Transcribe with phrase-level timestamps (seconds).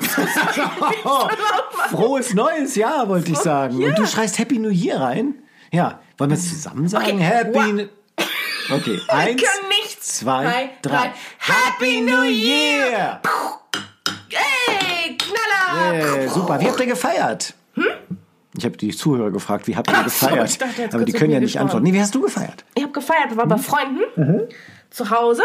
[1.90, 3.82] Frohes neues Jahr, wollte ich sagen.
[3.82, 5.34] Und du schreist Happy New Year rein?
[5.72, 6.00] Ja.
[6.18, 7.16] Wollen wir es zusammen sagen?
[7.16, 7.18] Okay.
[7.18, 7.72] Happy.
[7.72, 7.88] New
[8.70, 9.40] Okay, eins,
[10.00, 11.12] zwei, Drei, drei.
[11.38, 13.20] Happy New Year!
[14.30, 16.18] Ey, Knaller!
[16.18, 16.60] Äh, super.
[16.60, 17.54] Wie habt ihr gefeiert?
[18.56, 20.50] Ich habe die Zuhörer gefragt, wie habt ihr so, gefeiert?
[20.50, 21.84] ich dachte, Aber die können ja nicht antworten.
[21.84, 22.64] Nee, wie hast du gefeiert?
[22.74, 24.48] Ich habe gefeiert, war bei Freunden
[24.90, 25.42] zu Hause,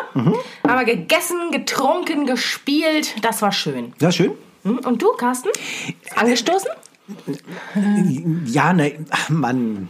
[0.63, 3.15] aber gegessen, getrunken, gespielt.
[3.23, 3.93] Das war schön.
[3.99, 4.31] Ja, schön.
[4.63, 4.79] Hm?
[4.79, 5.49] Und du, Carsten?
[6.15, 6.69] Angestoßen?
[8.45, 9.89] Ja, ne, ach, Mann.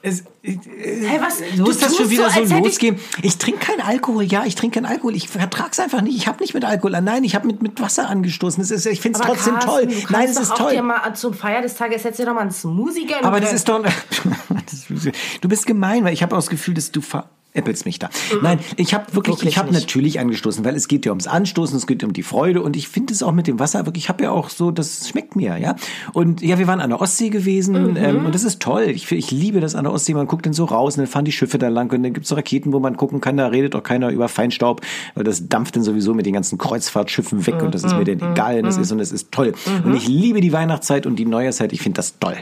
[0.00, 1.40] Es, Hey, was?
[1.58, 2.96] muss das tust schon wieder so, als hätte ich- losgehen?
[3.22, 5.14] Ich, trinke keinen Alkohol, ja, ich trinke keinen Alkohol.
[5.16, 6.16] Ich vertrag's einfach nicht.
[6.16, 6.98] Ich habe nicht mit Alkohol.
[7.00, 8.62] Nein, ich habe mit, mit Wasser angestoßen.
[8.62, 9.86] Das ist, ich finde es trotzdem Carsten, toll.
[9.86, 10.72] Du Nein, es ist auch toll.
[10.72, 13.24] Dir mal zum Feier des Tages jetzt dir doch mal einen Smoothie gönnen.
[13.24, 13.82] Aber das ist doch.
[15.40, 18.08] du bist gemein, weil ich habe auch das Gefühl, dass du veräppelst mich da.
[18.42, 21.76] Nein, ich habe wirklich, Wirklich ich habe natürlich angestoßen, weil es geht ja ums Anstoßen,
[21.76, 24.08] es geht um die Freude und ich finde es auch mit dem Wasser wirklich, ich
[24.08, 25.76] habe ja auch so, das schmeckt mir, ja.
[26.12, 27.96] Und ja, wir waren an der Ostsee gewesen Mhm.
[27.96, 28.84] ähm, und das ist toll.
[28.88, 31.24] Ich, ich liebe das an der Ostsee, man guckt dann so raus und dann fahren
[31.24, 33.74] die Schiffe da lang und dann gibt's so Raketen, wo man gucken kann, da redet
[33.76, 34.80] auch keiner über Feinstaub,
[35.14, 38.18] weil das dampft dann sowieso mit den ganzen Kreuzfahrtschiffen weg und das ist mir Mhm.
[38.18, 39.52] dann egal, das ist und es ist toll.
[39.84, 42.36] Und ich liebe die Weihnachtszeit und die Neujahrszeit, ich finde das toll.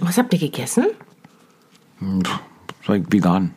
[0.00, 0.86] Was habt ihr gegessen?
[2.86, 3.54] So vegan.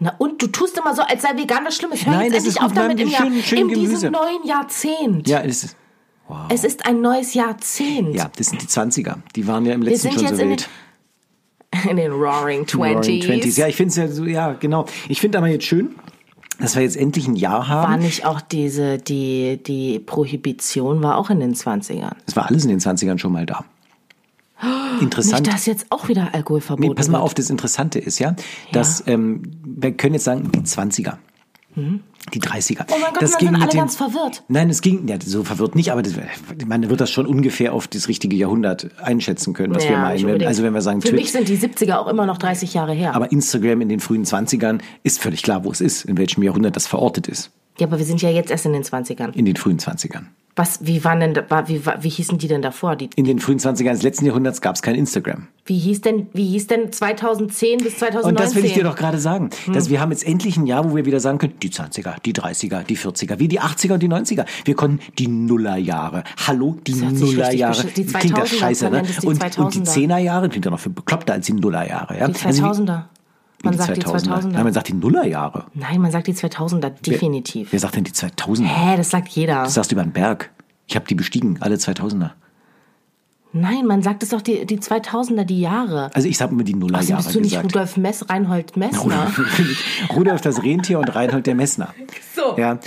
[0.00, 2.04] Na und du tust immer so, als sei vegan was Schlimmes.
[2.04, 3.90] Hör Nein, jetzt das endlich ist auf damit im, Jahr, schön- schön in Gemüse.
[3.92, 5.28] diesem neuen Jahrzehnt.
[5.28, 5.76] Ja, es ist.
[6.48, 8.14] Es ist ein neues Jahrzehnt.
[8.16, 9.16] Ja, das sind die 20er.
[9.36, 10.68] Die waren ja im letzten schon so wild.
[11.88, 13.24] In den Roaring Roaring Twenties.
[13.26, 13.56] Twenties.
[13.56, 14.86] Ja, ich finde es ja so, ja, genau.
[15.08, 15.94] Ich finde aber jetzt schön,
[16.60, 18.02] dass wir jetzt endlich ein Jahr War haben.
[18.02, 22.12] nicht auch diese, die, die Prohibition war auch in den 20ern.
[22.26, 23.64] Es war alles in den 20ern schon mal da.
[25.00, 25.42] Interessant.
[25.42, 27.24] Nicht, dass jetzt auch wieder Alkohol verboten Nee, pass mal wird.
[27.24, 28.36] auf, das Interessante ist ja,
[28.72, 31.14] dass ähm, wir können jetzt sagen, die 20er.
[32.32, 32.86] Die 30er.
[32.90, 34.42] Oh mein Gott, das ging sind alle dem, ganz verwirrt.
[34.48, 36.14] Nein, es ging, ja, so verwirrt nicht, aber das,
[36.66, 40.14] man wird das schon ungefähr auf das richtige Jahrhundert einschätzen können, was wir Ja, meinen.
[40.14, 42.38] nicht Wenn, also wenn wir sagen, Für Twit- mich sind die 70er auch immer noch
[42.38, 43.14] 30 Jahre her.
[43.14, 46.76] aber Instagram in den frühen 20ern ist völlig klar, wo es ist, in welchem Jahrhundert
[46.76, 47.50] das verortet ist.
[47.78, 49.32] Ja, aber wir sind ja jetzt erst in den 20ern.
[49.34, 50.24] In den frühen 20ern.
[50.56, 51.34] Was, wie waren denn,
[51.66, 52.94] wie, wie hießen die denn davor?
[52.94, 55.48] Die, In den frühen 20ern des letzten Jahrhunderts gab es kein Instagram.
[55.66, 58.28] wie hieß denn, wie hieß denn 2010 bis 2019?
[58.28, 59.50] Und das will ich dir doch gerade sagen.
[59.64, 59.74] Hm.
[59.74, 62.32] Dass wir haben jetzt endlich ein Jahr, wo wir wieder sagen können, die 20er, die
[62.34, 64.44] 30er, die 40er, wie die 80er und die 90er.
[64.64, 66.22] Wir konnten die Nullerjahre.
[66.46, 67.84] Hallo, die Nullerjahre.
[67.88, 69.02] Klingt das 2000er, scheiße, ne?
[69.24, 69.92] Und, und die 2000er.
[69.92, 72.16] 10er-Jahre klingt ja noch viel bekloppter als die Nullerjahre.
[72.16, 72.28] Ja?
[72.28, 73.02] Die Also wie- 2000er.
[73.06, 73.13] wie
[73.64, 74.28] Man die sagt die 2000er.
[74.28, 74.46] 2000er.
[74.48, 75.66] Nein, man sagt die Nullerjahre.
[75.74, 77.68] Nein, man sagt die 2000er, definitiv.
[77.72, 78.64] Wer sagt denn die 2000er?
[78.64, 79.62] Hä, das sagt jeder.
[79.64, 80.50] Das sagst du über den Berg.
[80.86, 82.30] Ich habe die bestiegen, alle 2000er.
[83.56, 86.10] Nein, man sagt es doch die, die 2000er, die Jahre.
[86.12, 87.66] Also ich habe immer die Also Nullerjahre bist du nicht gesagt.
[87.66, 89.00] Rudolf Mess, Reinhold Messner?
[89.00, 91.94] Rudolf, Rudolf das Rentier und Reinhold der Messner.
[92.34, 92.58] So.
[92.58, 92.80] Ja,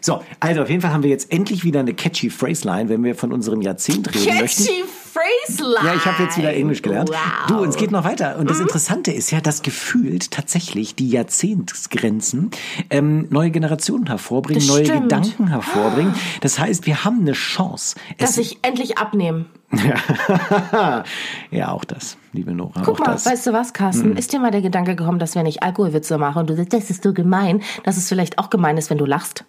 [0.00, 3.14] so, also auf jeden Fall haben wir jetzt endlich wieder eine catchy Phraseline, wenn wir
[3.14, 4.64] von unserem Jahrzehnt reden möchten.
[4.64, 4.82] Catchy
[5.12, 5.86] Phraseline.
[5.86, 7.10] Ja, ich habe jetzt wieder Englisch gelernt.
[7.10, 7.46] Wow.
[7.48, 8.38] Du, und es geht noch weiter.
[8.38, 12.50] Und das Interessante ist ja, dass gefühlt tatsächlich die Jahrzehntsgrenzen
[12.90, 15.02] ähm, neue Generationen hervorbringen, Das neue stimmt.
[15.02, 16.14] Gedanken hervorbringen.
[16.40, 17.96] Das heißt, wir haben eine Chance.
[18.18, 19.46] Dass ich endlich abnehme.
[21.50, 22.82] ja, auch das, liebe Nora.
[22.84, 23.24] Guck auch mal, das.
[23.24, 23.32] Hm.
[23.32, 24.16] weißt du was, Carsten?
[24.16, 26.90] Ist dir mal der Gedanke gekommen, dass wenn ich Alkoholwitze mache und du sagst, das
[26.90, 29.44] ist so gemein, dass es vielleicht auch gemein ist, wenn du lachst?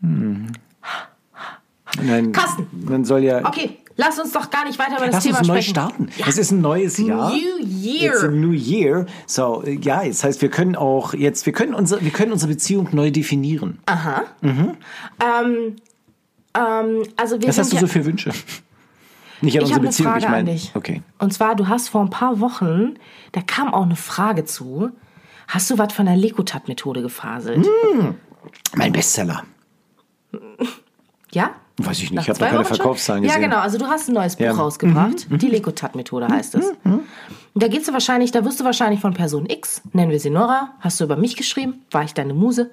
[0.00, 0.52] Nein,
[2.32, 2.68] Carsten.
[2.88, 3.44] Man soll ja.
[3.46, 5.70] Okay, lass uns doch gar nicht weiter über das Lass Thema uns neu sprechen.
[5.70, 6.08] starten.
[6.26, 7.30] Es ist ein neues Jahr.
[7.32, 8.12] New Year.
[8.12, 9.06] It's a new year.
[9.26, 12.88] So, ja, das heißt, wir können auch jetzt, wir können unsere, wir können unsere Beziehung
[12.92, 13.78] neu definieren.
[13.86, 14.24] Aha.
[14.42, 14.76] Ähm,
[15.20, 18.30] ähm, also wir Was hast du ja, so für Wünsche?
[19.42, 20.38] Nicht an Ich unsere habe eine Beziehung, Frage ich meine.
[20.38, 20.70] an dich.
[20.74, 21.02] Okay.
[21.18, 22.94] Und zwar, du hast vor ein paar Wochen,
[23.32, 24.90] da kam auch eine Frage zu.
[25.48, 27.66] Hast du was von der Lekutat-Methode gefaselt?
[27.92, 28.14] Hm.
[28.74, 29.44] Mein Bestseller.
[31.32, 31.50] Ja?
[31.78, 32.76] Weiß ich nicht, ich habe keine Wochen schon?
[32.76, 33.40] Verkaufszahlen gesehen.
[33.40, 33.60] Ja, genau.
[33.60, 34.54] Also du hast ein neues Buch Ja.
[34.54, 34.60] Mhm.
[34.60, 35.26] rausgebracht.
[35.30, 36.72] Die Lekutat-Methode heißt es.
[36.84, 40.30] Und da geht's du wahrscheinlich, da wirst du wahrscheinlich von Person X, nennen wir sie
[40.30, 42.70] Nora, hast du über mich geschrieben, war ich deine Muse?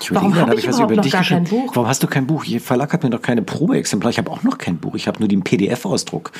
[0.00, 1.76] Ich Warum überlege hab ich was überhaupt über noch gar kein Buch?
[1.76, 2.44] Warum hast du kein Buch?
[2.44, 4.10] Ihr Verlag hat mir doch keine Probeexemplar.
[4.10, 4.94] Ich habe auch noch kein Buch.
[4.94, 6.32] Ich habe nur den PDF-Ausdruck.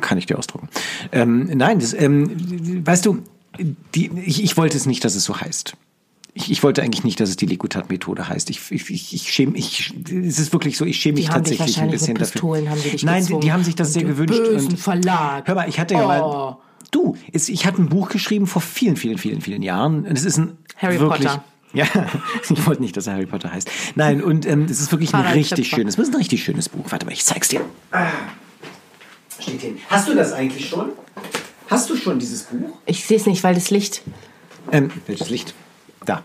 [0.00, 0.68] Kann ich dir ausdrucken.
[1.12, 3.18] Ähm, nein, das, ähm, weißt du,
[3.94, 5.74] die, ich, ich wollte es nicht, dass es so heißt.
[6.34, 8.48] Ich, ich wollte eigentlich nicht, dass es die Lekutat-Methode heißt.
[8.48, 12.14] Ich, ich, ich, schäme, ich, es ist wirklich so, ich schäme mich tatsächlich ein bisschen
[12.14, 12.70] mit dafür.
[12.70, 14.38] Haben die dich Nein, die, die haben sich das Und sehr gewünscht.
[14.42, 15.46] bösen Verlag.
[15.46, 16.06] Hör mal, ich hatte ja Oh.
[16.08, 16.56] mal,
[16.90, 20.06] du, es, ich hatte ein Buch geschrieben vor vielen, vielen, vielen, vielen Jahren.
[20.06, 21.44] Und es ist ein Harry wirklich, Potter.
[21.74, 21.86] Ja,
[22.50, 23.70] ich wollte nicht, dass er Harry Potter heißt.
[23.94, 25.76] Nein, und ähm, es ist wirklich ein Harald richtig Schöpfer.
[25.82, 26.86] schönes, es ist ein richtig schönes Buch.
[26.88, 27.60] Warte mal, ich zeig's dir.
[27.90, 28.06] Ah.
[29.38, 29.76] Steht hin.
[29.90, 30.90] Hast du das eigentlich schon?
[31.68, 32.76] Hast du schon dieses Buch?
[32.86, 34.02] Ich sehe es nicht, weil das Licht
[34.70, 35.54] Ähm, welches Licht?
[36.06, 36.24] Da.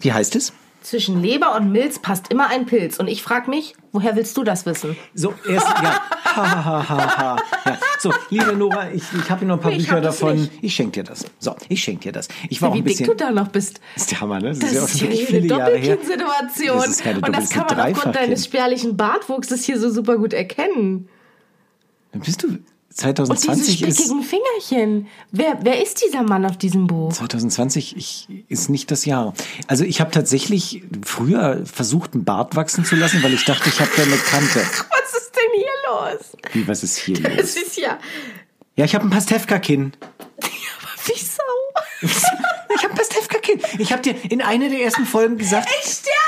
[0.00, 0.52] Wie heißt es?
[0.88, 2.98] zwischen Leber und Milz passt immer ein Pilz.
[2.98, 4.96] Und ich frage mich, woher willst du das wissen?
[5.14, 6.00] So, erst, ja.
[6.36, 7.36] Ha, ha, ha,
[7.66, 7.78] ja.
[7.98, 10.36] So, liebe Nora, ich, ich habe hier noch ein paar ich Bücher davon.
[10.36, 10.52] nicht.
[10.62, 11.26] Ich schenke dir das.
[11.40, 12.28] So, ich schenke dir das.
[12.48, 13.06] Ich war auch Wie ein dick bisschen.
[13.06, 13.80] du da noch bist.
[13.94, 14.50] Das ist der Hammer, ne?
[14.50, 15.96] Das, Das ist ja auch schon ja wirklich viele Jahre her.
[15.96, 16.76] Doppelkind-Situation.
[16.76, 20.32] Das ist keine Und das kann man aufgrund deines spärlichen Bartwuchses hier so super gut
[20.32, 21.08] erkennen.
[22.12, 22.58] Dann bist du
[23.00, 25.06] Und diese 2020 ist spickigen Fingerchen.
[25.30, 27.12] Wer, wer ist dieser Mann auf diesem Buch?
[27.12, 29.34] 2020 ich, ist nicht das Jahr.
[29.68, 33.80] Also ich habe tatsächlich früher versucht, einen Bart wachsen zu lassen, weil ich dachte, ich
[33.80, 34.60] habe da eine Kante.
[34.60, 36.36] Was ist denn hier los?
[36.52, 37.32] Wie, was ist hier los?
[37.36, 37.98] Es ist ja
[38.74, 39.92] Ja, ich habe ein Pastewka-Kinn.
[41.06, 41.42] wie Sau.
[42.74, 43.60] Ich habe ein Pastewka-Kinn.
[43.78, 45.68] Ich habe dir in einer der ersten Folgen gesagt.
[45.82, 46.18] Ich sterbe.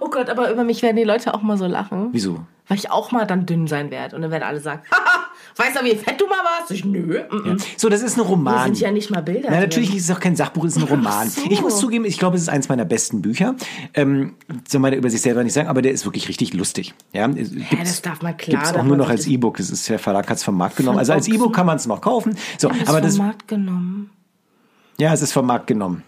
[0.00, 2.08] Oh Gott, aber über mich werden die Leute auch mal so lachen.
[2.12, 2.44] Wieso?
[2.66, 4.14] Weil ich auch mal dann dünn sein werde.
[4.14, 5.27] Und dann werden alle sagen, haha,
[5.58, 6.70] weißt du, wie fett du mal warst?
[6.70, 7.20] Ich, nö.
[7.30, 7.56] mm, mm.
[7.76, 8.66] So, das ist ein Roman.
[8.66, 9.98] Hier sind ja nicht mal Bilder Na, natürlich drin.
[9.98, 11.28] ist es auch kein Sachbuch, es ist ein Roman.
[11.28, 11.42] so.
[11.50, 13.54] Ich muss zugeben, ich glaube, es ist eins meiner besten Bücher.
[13.94, 14.34] Ähm,
[14.68, 16.94] soll man über sich selber nicht sagen, aber der ist wirklich richtig lustig.
[17.12, 19.58] Ja, es gibt's- das darf man klar, Gibt's auch darf nur noch als das- E-Book.
[19.60, 20.98] Es ist der Verlag hat es vom Markt genommen.
[20.98, 21.28] Also als.
[21.28, 22.36] E-Book kann man es noch kaufen.
[22.58, 24.10] So, Ist aber vom das, Markt genommen.
[24.98, 26.02] ja, es ist vom Markt genommen.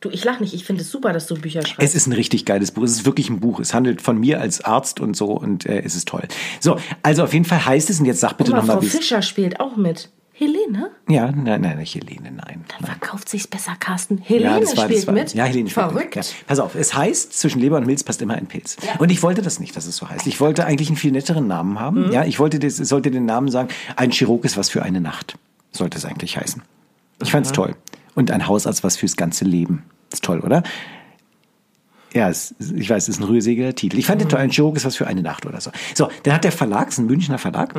[0.00, 0.54] Du, ich lach nicht.
[0.54, 1.82] Ich finde es super, dass du Bücher schreibst.
[1.82, 2.84] Es ist ein richtig geiles Buch.
[2.84, 3.58] Es ist wirklich ein Buch.
[3.58, 6.22] Es handelt von mir als Arzt und so und äh, es ist toll.
[6.60, 8.82] So, also auf jeden Fall heißt es, und jetzt sag bitte nochmal, Frau.
[8.82, 10.10] Fischer spielt auch mit.
[10.38, 10.92] Helene?
[11.08, 12.64] Ja, nein, nein, nicht Helene, nein.
[12.68, 14.18] Dann verkauft sich's besser, Carsten.
[14.18, 15.34] Helene Ja, das war, spielt das war, mit.
[15.34, 16.14] Ja, Helene spielt Verrückt.
[16.14, 16.22] Ja.
[16.46, 18.76] Pass auf, es heißt, zwischen Leber und Milz passt immer ein Pilz.
[19.00, 20.28] Und ich wollte das nicht, dass es so heißt.
[20.28, 22.06] Ich wollte eigentlich einen viel netteren Namen haben.
[22.06, 22.12] Mhm.
[22.12, 25.34] Ja, ich wollte, das, sollte den Namen sagen, ein Chirurg ist was für eine Nacht.
[25.72, 26.62] Sollte es eigentlich heißen.
[27.20, 27.74] Ich fand's toll.
[28.18, 29.84] Und ein Hausarzt was fürs ganze Leben.
[30.12, 30.64] Ist toll, oder?
[32.12, 33.96] Ja, es, ich weiß, es ist ein rührseliger Titel.
[33.96, 34.40] Ich fand den toll.
[34.40, 35.70] Ein Chirurg ist was für eine Nacht oder so.
[35.94, 37.76] So, dann hat der Verlag, es ist ein Münchner Verlag,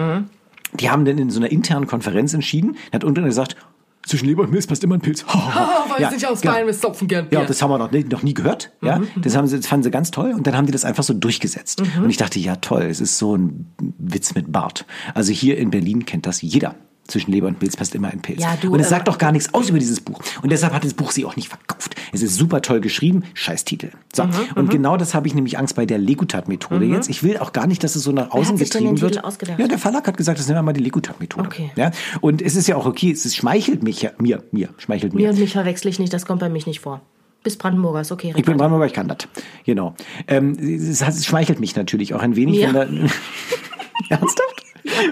[0.71, 3.57] die haben dann in so einer internen Konferenz entschieden, hat unten gesagt,
[4.06, 5.25] zwischen Leber und Milz passt immer ein Pilz.
[5.27, 6.53] weiß ich aus genau.
[6.53, 8.71] Bein, wir stopfen gern Ja, das haben wir noch nie, noch nie gehört.
[8.81, 11.03] Ja, das haben sie, das fanden sie ganz toll und dann haben die das einfach
[11.03, 11.81] so durchgesetzt.
[12.01, 14.86] Und ich dachte, ja toll, es ist so ein Witz mit Bart.
[15.15, 16.75] Also hier in Berlin kennt das jeder.
[17.10, 18.42] Zwischen Leber und Pilz passt immer ein Pilz.
[18.42, 20.22] Ja, du, und es äh, sagt doch gar nichts aus über dieses Buch.
[20.42, 21.96] Und deshalb hat das Buch sie auch nicht verkauft.
[22.14, 23.90] Es ist super toll geschrieben, scheiß Titel.
[24.14, 27.10] So, Mhm, und genau das habe ich nämlich Angst bei der Legutat-Methode jetzt.
[27.10, 29.22] Ich will auch gar nicht, dass es so nach außen getrieben wird.
[29.58, 31.48] Ja, der Verlag hat gesagt, das nennen wir mal die Legutat-Methode.
[31.48, 31.72] Okay.
[31.76, 31.92] Ja,
[32.22, 35.24] und es ist ja auch okay, es ist, schmeichelt mich ja, mir, mir, schmeichelt mir.
[35.24, 37.02] Mir und mich verwechsel ich nicht, das kommt bei mich nicht vor.
[37.42, 38.34] Bis Brandenburger ist okay.
[38.36, 39.20] Ich bin Brandenburger, ich kann das.
[39.66, 39.96] Genau.
[40.28, 42.84] Ähm, es, es schmeichelt mich natürlich auch ein wenig, wenn da.
[44.10, 44.64] Ernsthaft?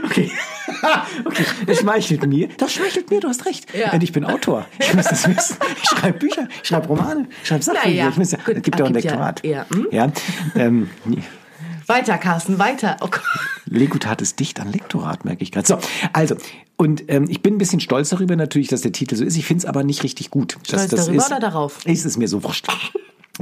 [0.05, 0.29] Okay.
[1.25, 1.45] okay.
[1.65, 2.49] Es schmeichelt mir.
[2.57, 3.73] Das schmeichelt mir, du hast recht.
[3.73, 3.93] Ja.
[3.93, 4.65] Und ich bin Autor.
[4.79, 5.57] Ich muss das wissen.
[5.81, 7.89] Ich schreibe Bücher, ich schreibe Romane, ich schreibe Sachbücher.
[7.89, 9.43] Naja, ich muss ja, gut, es gibt ja auch ein Lektorat.
[9.43, 9.87] ja, hm?
[9.91, 10.11] ja
[10.55, 10.89] ähm,
[11.87, 12.97] Weiter, Carsten, weiter.
[12.99, 13.23] Oh Gott.
[13.65, 15.67] Legutat ist dicht an Lektorat, merke ich gerade.
[15.67, 15.79] So,
[16.11, 16.35] also,
[16.75, 19.37] und ähm, ich bin ein bisschen stolz darüber natürlich, dass der Titel so ist.
[19.37, 20.57] Ich finde es aber nicht richtig gut.
[20.63, 21.85] Stolz dass das darüber ist, oder darauf?
[21.85, 22.67] Ist es mir so wurscht.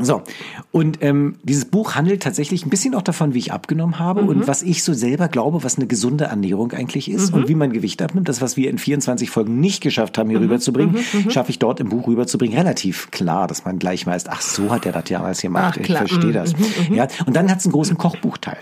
[0.02, 0.24] So,
[0.72, 4.28] und ähm, dieses Buch handelt tatsächlich ein bisschen auch davon, wie ich abgenommen habe Mhm.
[4.28, 7.38] und was ich so selber glaube, was eine gesunde Ernährung eigentlich ist Mhm.
[7.42, 8.28] und wie man Gewicht abnimmt.
[8.28, 10.46] Das, was wir in 24 Folgen nicht geschafft haben, hier Mhm.
[10.46, 10.98] rüberzubringen,
[11.30, 12.58] schaffe ich dort im Buch rüberzubringen.
[12.58, 15.76] Relativ klar, dass man gleich weiß, ach, so hat er das damals gemacht.
[15.76, 16.04] Ach, ich klar.
[16.04, 16.08] Mhm.
[16.08, 16.54] verstehe das.
[16.92, 18.58] Ja, und dann hat es einen großen Kochbuchteil.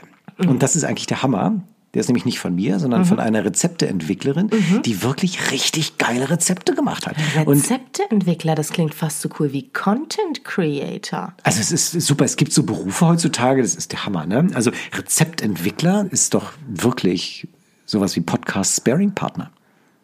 [0.48, 1.62] Und das ist eigentlich der Hammer.
[1.94, 3.06] Der ist nämlich nicht von mir, sondern Mhm.
[3.06, 4.50] von einer Rezepteentwicklerin,
[4.84, 7.16] die wirklich richtig geile Rezepte gemacht hat.
[7.46, 11.34] Rezepteentwickler, das klingt fast so cool wie Content Creator.
[11.44, 14.48] Also es ist super, es gibt so Berufe heutzutage, das ist der Hammer, ne?
[14.56, 17.48] Also Rezeptentwickler ist doch wirklich
[17.86, 19.52] sowas wie Podcast-Sparing-Partner.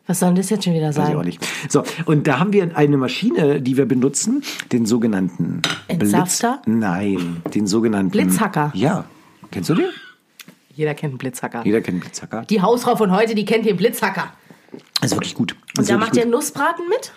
[0.05, 1.25] Was soll denn das jetzt schon wieder Weiß ich auch sein?
[1.25, 1.39] nicht.
[1.69, 6.61] So, und da haben wir eine Maschine, die wir benutzen, den sogenannten Entsafter?
[6.65, 6.77] Blitz.
[6.79, 8.71] Nein, den sogenannten Blitzhacker.
[8.75, 9.05] Ja.
[9.51, 9.85] Kennst du den?
[10.79, 11.63] Jeder kennt einen Blitzhacker.
[11.65, 12.45] Jeder kennt einen Blitzhacker.
[12.49, 14.31] Die Hausfrau von heute, die kennt den Blitzhacker.
[15.01, 15.53] Das ist wirklich gut.
[15.75, 16.31] Das Und da macht ihr gut.
[16.31, 17.11] Nussbraten mit?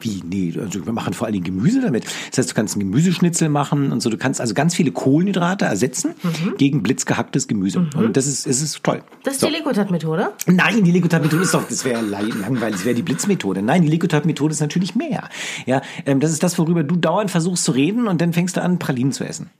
[0.00, 0.22] Wie?
[0.24, 2.06] Nee, also wir machen vor allen Dingen Gemüse damit.
[2.30, 4.08] Das heißt, du kannst einen Gemüseschnitzel machen und so.
[4.08, 6.14] Du kannst also ganz viele Kohlenhydrate ersetzen
[6.56, 7.86] gegen blitzgehacktes Gemüse.
[7.94, 9.02] Und das ist, es ist toll.
[9.24, 9.48] Das ist So.
[9.48, 10.32] die Lekotat-Methode.
[10.46, 13.60] Nein, die Lekutat-Methode ist doch, das wäre langweilig, das wäre die Blitzmethode.
[13.60, 15.28] Nein, die Lekutat-Methode ist natürlich mehr.
[15.66, 18.62] Ja, ähm, das ist das, worüber du dauernd versuchst zu reden und dann fängst du
[18.62, 19.50] an, Pralinen zu essen.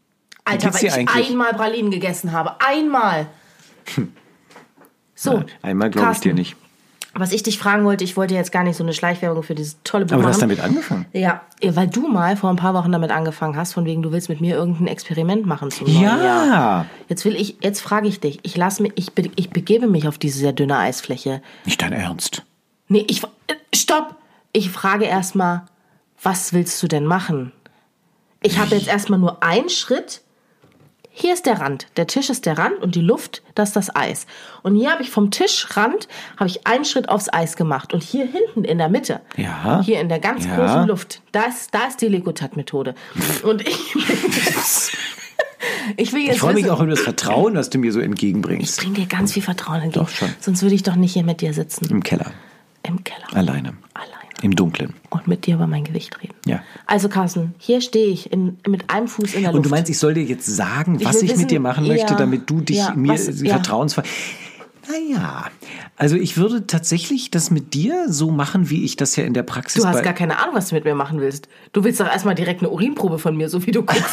[0.46, 1.28] Alter, weil ich eigentlich?
[1.30, 2.54] einmal Pralinen gegessen habe.
[2.66, 3.26] Einmal.
[5.14, 5.44] So.
[5.62, 6.56] Einmal glaube ich dir nicht.
[7.18, 9.78] Was ich dich fragen wollte, ich wollte jetzt gar nicht so eine Schleichwerbung für dieses
[9.84, 11.06] tolle Buch Aber du hast damit angefangen.
[11.14, 14.28] Ja, weil du mal vor ein paar Wochen damit angefangen hast, von wegen du willst
[14.28, 16.22] mit mir irgendein Experiment machen zum Ja.
[16.22, 16.86] Jahr.
[17.08, 20.06] Jetzt will ich, jetzt frage ich dich, ich lass mich, ich, be- ich begebe mich
[20.08, 21.40] auf diese sehr dünne Eisfläche.
[21.64, 22.42] Nicht dein Ernst.
[22.88, 24.16] Nee, ich, äh, stopp!
[24.52, 25.62] Ich frage erstmal,
[26.22, 27.52] was willst du denn machen?
[28.42, 30.20] Ich habe jetzt erstmal nur einen Schritt.
[31.18, 31.86] Hier ist der Rand.
[31.96, 34.26] Der Tisch ist der Rand und die Luft, das ist das Eis.
[34.62, 38.26] Und hier habe ich vom Tischrand habe ich einen Schritt aufs Eis gemacht und hier
[38.26, 39.80] hinten in der Mitte, Ja.
[39.82, 40.56] hier in der ganz Ja.
[40.56, 42.94] großen Luft, da ist, da ist die Legotat-Methode.
[43.44, 43.94] Und ich,
[45.96, 48.04] ich will jetzt Ich freue mich auch über das Vertrauen, was du mir so Ich
[48.04, 48.78] entgegenbringst.
[48.80, 50.04] bring dir ganz viel Vertrauen entgegen.
[50.04, 50.28] Doch schon.
[50.40, 51.86] Sonst würde ich doch nicht hier mit dir sitzen.
[51.90, 52.30] Im Keller.
[52.82, 53.24] Im Keller.
[53.32, 53.72] Alleine.
[53.94, 54.15] Alleine.
[54.42, 54.92] Im Dunkeln.
[55.10, 56.34] Und mit dir über mein Gewicht reden.
[56.44, 56.62] Ja.
[56.86, 59.56] Also Carsten, hier stehe ich in, mit einem Fuß in der Luft.
[59.56, 61.60] Und du meinst, ich soll dir jetzt sagen, Ich was will ich wissen, mit dir
[61.60, 64.04] machen möchte, ja, damit du dich ja, mir was- vertrauensvoll.
[64.88, 65.46] Naja,
[65.96, 69.42] also ich würde tatsächlich das mit dir so machen, wie ich das ja in der
[69.42, 71.48] Praxis du hast gar keine Ahnung, was du mit mir machen willst.
[71.72, 74.04] Du willst doch erstmal direkt eine Urinprobe von mir, so wie du guckst.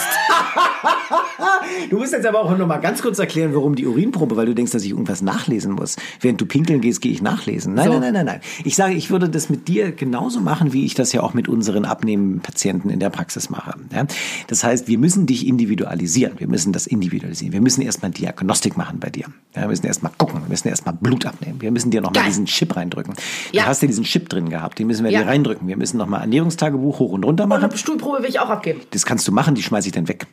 [1.89, 4.55] Du musst jetzt aber auch noch mal ganz kurz erklären, warum die Urinprobe, weil du
[4.55, 5.95] denkst, dass ich irgendwas nachlesen muss.
[6.21, 7.73] Während du pinkeln gehst, gehe ich nachlesen.
[7.73, 7.91] Nein, So.
[7.93, 8.41] nein, nein, nein, nein.
[8.63, 11.47] Ich sage, ich würde das mit dir genauso machen, wie ich das ja auch mit
[11.47, 13.75] unseren Abnehmpatienten in der Praxis mache.
[13.93, 14.05] Ja?
[14.47, 16.33] Das heißt, wir müssen dich individualisieren.
[16.39, 17.53] Wir müssen das individualisieren.
[17.53, 19.25] Wir müssen erstmal Diagnostik machen bei dir.
[19.55, 20.41] Ja, wir müssen erstmal gucken.
[20.63, 21.61] Müssen erstmal Blut abnehmen.
[21.61, 22.29] Wir müssen dir noch mal Geil.
[22.29, 23.13] diesen Chip reindrücken.
[23.51, 23.63] Ja.
[23.63, 24.79] Du hast ja diesen Chip drin gehabt.
[24.79, 25.21] Den müssen wir Ja.
[25.23, 25.67] dir reindrücken.
[25.67, 27.65] Wir müssen noch mal Ernährungstagebuch hoch und runter Und machen.
[27.65, 28.79] eine Stuhlprobe will ich auch abgeben.
[28.91, 29.55] Das kannst du machen.
[29.55, 30.25] Die schmeiße ich dann weg.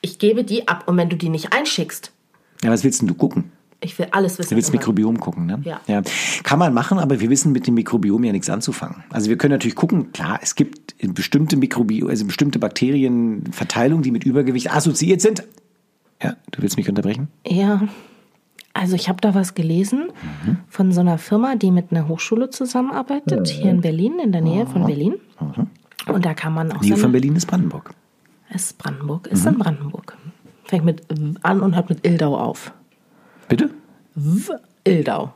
[0.00, 0.84] Ich gebe die ab.
[0.86, 2.10] Und wenn du die nicht einschickst,
[2.64, 3.52] Ja, was willst denn du gucken?
[3.80, 4.50] ich will alles wissen.
[4.50, 4.78] Du willst immer.
[4.78, 5.60] Mikrobiom gucken, ne?
[5.86, 6.02] Ja.
[6.42, 9.04] Kann man machen, aber wir wissen mit dem Mikrobiom ja nichts anzufangen.
[9.10, 14.24] Also wir können natürlich gucken, klar, es gibt bestimmte Mikrobiom, also bestimmte Bakterienverteilungen, die mit
[14.24, 15.44] Übergewicht assoziiert sind.
[16.22, 17.28] Ja, du willst mich unterbrechen?
[17.46, 17.86] Ja.
[18.78, 20.08] Also ich habe da was gelesen
[20.44, 20.58] Mhm.
[20.68, 24.66] von so einer Firma, die mit einer Hochschule zusammenarbeitet, hier in Berlin, in der Nähe
[24.66, 25.14] von Berlin.
[26.06, 27.94] Und da kann man auch Die seine- von Berlin ist Brandenburg.
[28.54, 29.52] ist Brandenburg, ist Mhm.
[29.52, 30.16] in Brandenburg.
[30.64, 32.72] Fängt mit W an und hört mit Ildau auf.
[33.48, 33.70] Bitte?
[34.14, 34.52] W
[34.84, 35.32] Ildau.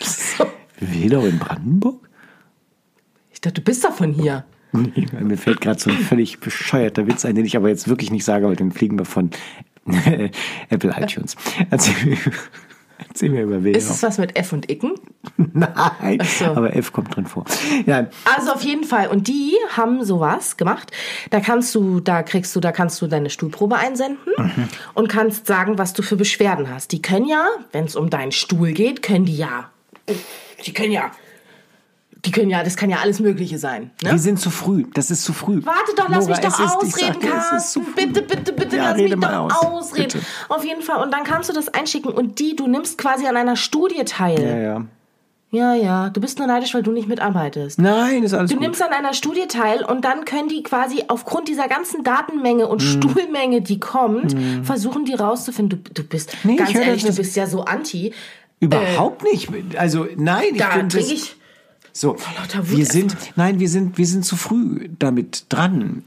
[0.00, 0.44] so.
[0.80, 2.08] Wedau in Brandenburg?
[3.30, 4.44] Ich dachte, du bist doch von hier.
[4.72, 8.24] Mir fällt gerade so ein völlig bescheuerter Witz ein, den ich aber jetzt wirklich nicht
[8.24, 9.30] sage, weil den fliegen wir von
[10.68, 11.36] Apple iTunes.
[11.70, 12.18] Erzähl, mir-
[13.08, 13.78] erzähl mir über Wedau.
[13.78, 14.94] Ist es was mit F und Icken?
[15.36, 16.46] Nein, so.
[16.46, 17.44] aber F kommt drin vor.
[17.86, 19.08] Ja, Also auf jeden Fall.
[19.08, 20.92] Und die haben sowas gemacht.
[21.30, 24.18] Da kannst du, da kriegst du, da kannst du deine Stuhlprobe einsenden
[24.94, 26.92] und kannst sagen, was du für Beschwerden hast.
[26.92, 29.70] Die können ja, wenn es um deinen Stuhl geht, können die ja,
[30.64, 31.10] die können ja,
[32.26, 33.90] die können ja, das kann ja alles Mögliche sein.
[34.02, 34.10] Ne?
[34.10, 34.84] Wir sind zu früh.
[34.94, 35.62] Das ist zu früh.
[35.64, 37.86] Warte doch, lass Nora, mich doch ausreden, ist Carsten.
[37.96, 39.52] Bitte, bitte, bitte, Ja, lass mich doch aus.
[39.64, 40.12] ausreden.
[40.12, 40.20] Bitte.
[40.48, 41.02] Auf jeden Fall.
[41.02, 44.40] Und dann kannst du das einschicken und die, du nimmst quasi an einer Studie teil.
[44.42, 44.82] Ja, ja.
[45.52, 46.10] Ja, ja.
[46.10, 47.78] Du bist nur neidisch, weil du nicht mitarbeitest.
[47.78, 48.62] Nein, ist alles Du gut.
[48.64, 52.70] nimmst an einer Studie teil und dann können die quasi aufgrund dieser ganzen Datenmenge Hm.
[52.70, 55.84] und Stuhlmenge, die kommt, versuchen die rauszufinden.
[55.84, 58.12] Du, du bist, Nee, ganz ehrlich, das- du bist ja so anti.
[58.58, 59.48] Überhaupt nicht.
[59.78, 61.36] Also nein, ich Da bin ich.
[61.96, 62.16] So.
[62.62, 66.04] Wir sind, nein, wir sind, wir sind zu früh damit dran.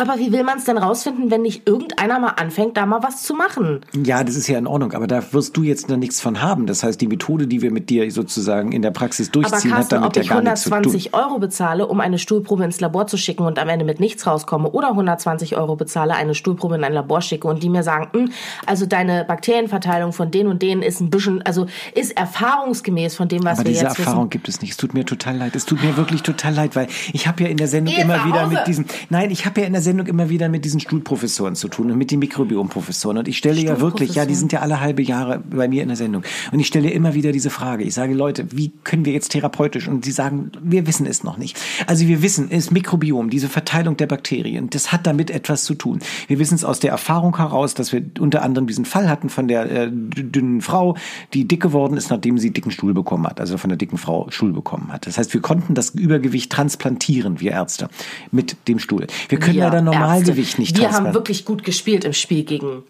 [0.00, 3.22] Aber wie will man es denn rausfinden, wenn nicht irgendeiner mal anfängt, da mal was
[3.22, 3.80] zu machen?
[4.02, 6.66] Ja, das ist ja in Ordnung, aber da wirst du jetzt noch nichts von haben.
[6.66, 9.76] Das heißt, die Methode, die wir mit dir sozusagen in der Praxis Aber durchziehen, hat
[9.76, 10.78] Carsten, damit ob ja gar nichts zu tun.
[10.78, 14.26] 120 Euro bezahle, um eine Stuhlprobe ins Labor zu schicken und am Ende mit nichts
[14.26, 18.08] rauskomme, oder 120 Euro bezahle, eine Stuhlprobe in ein Labor schicke und die mir sagen,
[18.14, 18.30] "Hm,
[18.64, 23.44] also deine Bakterienverteilung von den und denen ist ein bisschen, also ist erfahrungsgemäß von dem,
[23.44, 24.30] was Aber wir diese jetzt Erfahrung wissen.
[24.30, 24.70] gibt es nicht.
[24.70, 25.54] Es tut mir total leid.
[25.56, 28.24] Es tut mir wirklich total leid, weil ich habe ja in der Sendung Geh immer
[28.24, 31.54] wieder mit diesen, nein, ich habe ja in der Sendung immer wieder mit diesen Stuhlprofessoren
[31.54, 33.18] zu tun und mit den Mikrobiomprofessoren.
[33.18, 35.88] Und ich stelle ja wirklich, ja, die sind ja alle halbe Jahre bei mir in
[35.88, 36.22] der Sendung.
[36.52, 37.84] Und ich stelle immer wieder diese Frage.
[37.84, 39.88] Ich sage, Leute, wie können wir jetzt therapeutisch?
[39.88, 41.58] Und sie sagen, wir wissen es noch nicht.
[41.86, 46.00] Also wir wissen, es Mikrobiom, diese Verteilung der Bakterien, das hat damit etwas zu tun.
[46.28, 49.48] Wir wissen es aus der Erfahrung heraus, dass wir unter anderem diesen Fall hatten von
[49.48, 50.96] der äh, dünnen Frau,
[51.34, 54.30] die dick geworden ist, nachdem sie dicken Stuhl bekommen hat, also von der dicken Frau
[54.30, 55.06] Stuhl bekommen hat.
[55.06, 57.88] Das heißt, wir konnten das Übergewicht transplantieren, wir Ärzte,
[58.30, 59.06] mit dem Stuhl.
[59.28, 62.84] Wir können Wir leider Normalgewicht Ärzte, nicht Wir haben wirklich gut gespielt im Spiel gegen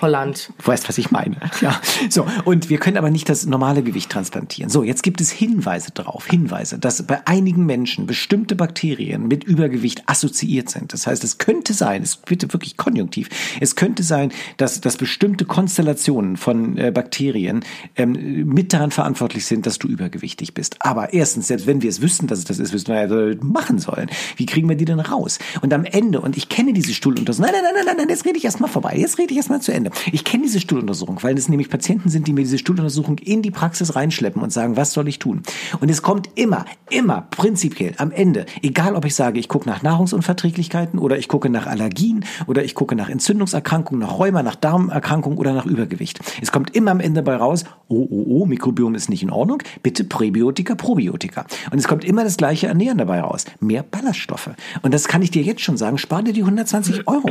[0.00, 0.52] Holland.
[0.58, 1.36] Du weißt, was ich meine.
[1.60, 1.80] Ja.
[2.08, 2.26] So.
[2.44, 4.70] Und wir können aber nicht das normale Gewicht transplantieren.
[4.70, 4.82] So.
[4.82, 10.70] Jetzt gibt es Hinweise darauf, Hinweise, dass bei einigen Menschen bestimmte Bakterien mit Übergewicht assoziiert
[10.70, 10.92] sind.
[10.92, 13.28] Das heißt, es könnte sein, es bitte wirklich konjunktiv,
[13.60, 17.64] es könnte sein, dass, dass bestimmte Konstellationen von äh, Bakterien
[17.96, 20.76] ähm, mit daran verantwortlich sind, dass du übergewichtig bist.
[20.80, 23.78] Aber erstens, selbst wenn wir es wüssten, dass es das ist, müssten wir ja machen
[23.78, 24.10] sollen.
[24.36, 25.38] Wie kriegen wir die denn raus?
[25.60, 28.38] Und am Ende, und ich kenne diese Stuhluntersuchung, nein, nein, nein, nein, nein, jetzt rede
[28.38, 29.90] ich erst mal vorbei, jetzt rede ich erst mal zu Ende.
[30.10, 33.50] Ich kenne diese Stuhluntersuchung, weil es nämlich Patienten sind, die mir diese Stuhluntersuchung in die
[33.50, 35.42] Praxis reinschleppen und sagen, was soll ich tun?
[35.80, 39.82] Und es kommt immer, immer prinzipiell am Ende, egal ob ich sage, ich gucke nach
[39.82, 45.38] Nahrungsunverträglichkeiten oder ich gucke nach Allergien oder ich gucke nach Entzündungserkrankungen, nach Rheuma, nach Darmerkrankungen
[45.38, 46.18] oder nach Übergewicht.
[46.42, 49.62] Es kommt immer am Ende bei raus, oh, oh, oh, Mikrobiom ist nicht in Ordnung,
[49.82, 51.46] bitte Präbiotika, Probiotika.
[51.70, 54.50] Und es kommt immer das gleiche Ernähren dabei raus, mehr Ballaststoffe.
[54.82, 57.30] Und das kann ich dir jetzt schon sagen, spar dir die 120 Euro.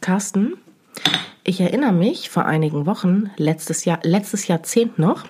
[0.00, 0.54] Carsten,
[1.44, 5.24] ich erinnere mich vor einigen Wochen, letztes Jahr, letztes Jahrzehnt noch,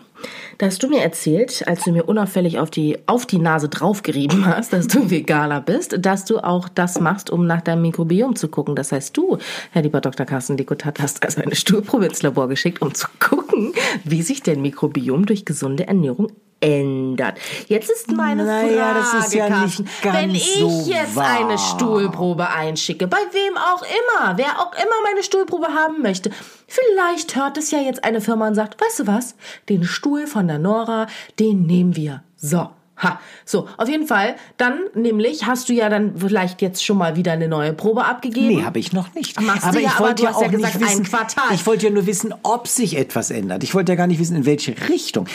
[0.58, 4.46] da hast du mir erzählt, als du mir unauffällig auf die, auf die Nase draufgerieben
[4.46, 8.48] hast, dass du Veganer bist, dass du auch das machst, um nach deinem Mikrobiom zu
[8.48, 8.74] gucken.
[8.74, 9.38] Das heißt, du,
[9.70, 10.26] Herr lieber Dr.
[10.26, 13.72] Carsten Dikotat, hast also eine Stuhlprobe ins Labor geschickt, um zu gucken,
[14.04, 17.38] wie sich dein Mikrobiom durch gesunde Ernährung ändert.
[17.68, 21.16] Jetzt ist meine Naja, Frage, das ist ja Carsten, nicht ganz wenn ich so jetzt
[21.16, 21.38] wahr.
[21.38, 26.30] eine Stuhlprobe einschicke, bei wem auch immer, wer auch immer meine Stuhlprobe haben möchte,
[26.66, 29.36] vielleicht hört es ja jetzt eine Firma und sagt, weißt du was,
[29.68, 31.06] den Stuhl von der Nora,
[31.38, 32.22] den nehmen wir.
[32.36, 32.70] So.
[33.00, 34.34] Ha, so, auf jeden Fall.
[34.56, 38.48] Dann nämlich hast du ja dann vielleicht jetzt schon mal wieder eine neue Probe abgegeben.
[38.48, 39.40] Nee, habe ich noch nicht.
[39.40, 41.54] Machst du aber ja, ich wollte du ja ja gesagt, nicht ein wissen, Quartal.
[41.54, 43.62] Ich wollte ja nur wissen, ob sich etwas ändert.
[43.62, 45.26] Ich wollte ja gar nicht wissen, in welche Richtung.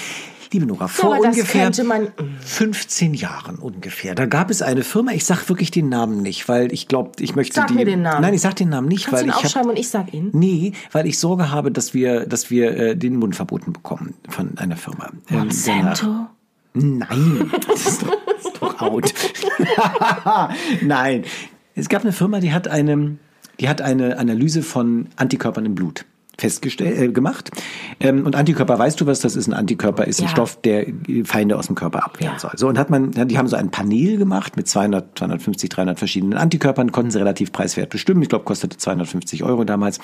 [0.53, 2.09] Liebe Nora, vor das ungefähr könnte man-
[2.41, 6.71] 15 Jahren ungefähr, da gab es eine Firma, ich sag wirklich den Namen nicht, weil
[6.71, 7.73] ich glaube, ich möchte Sag die...
[7.73, 8.21] mir den Namen.
[8.21, 9.89] Nein, ich sag den Namen nicht, Kannst weil du ihn ich hab- aufschreiben und ich
[9.89, 10.29] sag ihn?
[10.31, 14.55] Nee, weil ich Sorge habe, dass wir, dass wir äh, den Mund verboten bekommen von
[14.59, 15.09] einer Firma.
[15.31, 16.27] Ähm, Monsanto?
[16.75, 19.13] Nein, das ist doch, das ist doch out.
[20.81, 21.23] Nein,
[21.75, 23.17] es gab eine Firma, die hat eine,
[23.59, 26.05] die hat eine Analyse von Antikörpern im Blut
[26.37, 27.51] festgestellt äh, gemacht.
[27.99, 29.47] Ähm, und Antikörper weißt du was das ist?
[29.47, 30.29] Ein Antikörper ist ein Ja.
[30.29, 30.85] Stoff der
[31.25, 32.39] Feinde aus dem Körper abwehren Ja.
[32.39, 32.51] soll.
[32.55, 36.37] So und hat man die haben so ein Panel gemacht mit 200 250 300 verschiedenen
[36.37, 38.21] Antikörpern konnten sie relativ preiswert bestimmen.
[38.23, 39.99] Ich glaube kostete 250 Euro damals.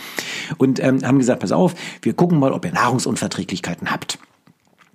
[0.57, 4.19] Und ähm, haben gesagt pass auf wir gucken mal ob ihr Nahrungsunverträglichkeiten habt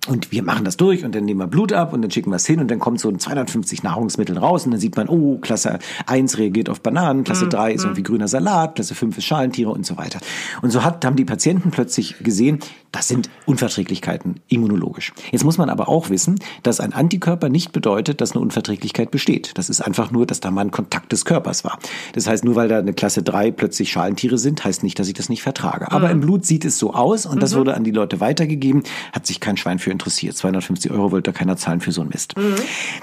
[0.07, 2.35] und wir machen das durch und dann nehmen wir Blut ab und dann schicken wir
[2.35, 5.37] es hin und dann kommt so ein 250 Nahrungsmittel raus und dann sieht man, oh,
[5.39, 9.71] Klasse 1 reagiert auf Bananen, Klasse 3 ist irgendwie grüner Salat, Klasse 5 ist Schalentiere
[9.71, 10.19] und so weiter.
[10.61, 12.59] Und so hat, haben die Patienten plötzlich gesehen,
[12.95, 15.11] das sind Unverträglichkeiten immunologisch.
[15.29, 19.51] Jetzt muss man aber auch wissen, dass ein Antikörper nicht bedeutet, dass eine Unverträglichkeit besteht.
[19.55, 21.77] Das ist einfach nur, dass da mal ein Kontakt des Körpers war.
[22.13, 25.13] Das heißt, nur weil da eine Klasse 3 plötzlich Schalentiere sind, heißt nicht, dass ich
[25.13, 25.91] das nicht vertrage.
[25.91, 29.27] Aber im Blut sieht es so aus und das wurde an die Leute weitergegeben, hat
[29.27, 30.37] sich kein Schwein für interessiert.
[30.37, 32.35] 250 Euro wollte da keiner zahlen für so einen Mist.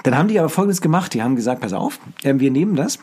[0.01, 2.97] Dann haben die aber Folgendes gemacht, die haben gesagt, pass auf, ähm, wir nehmen das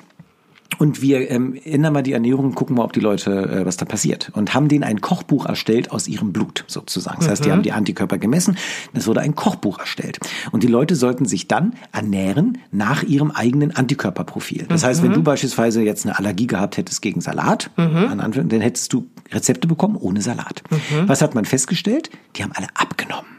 [0.78, 3.84] und wir ähm, ändern mal die Ernährung gucken mal, ob die Leute, äh, was da
[3.84, 4.30] passiert.
[4.34, 7.18] Und haben denen ein Kochbuch erstellt aus ihrem Blut sozusagen.
[7.20, 8.56] Das heißt, die haben die Antikörper gemessen.
[8.92, 10.18] Es wurde ein Kochbuch erstellt.
[10.52, 14.66] Und die Leute sollten sich dann ernähren nach ihrem eigenen Antikörperprofil.
[14.68, 18.60] Das heißt, wenn du beispielsweise jetzt eine Allergie gehabt hättest gegen Salat, an Anfang, dann
[18.60, 20.62] hättest du Rezepte bekommen ohne Salat.
[21.06, 22.10] Was hat man festgestellt?
[22.36, 23.29] Die haben alle abgenommen.